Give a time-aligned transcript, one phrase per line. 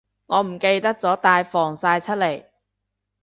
[0.25, 2.45] 我唔記得咗帶防曬出嚟